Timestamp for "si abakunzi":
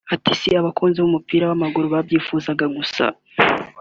0.39-0.97